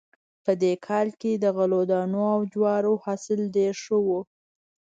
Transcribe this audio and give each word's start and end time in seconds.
په 0.43 0.51
دې 0.61 0.73
کال 0.87 1.07
کې 1.21 1.31
د 1.43 1.45
غلو 1.55 1.81
دانو 1.91 2.23
او 2.35 2.41
جوارو 2.53 2.93
حاصل 3.05 3.39
ډېر 3.55 3.73
ښه 3.83 3.97
و 4.05 4.07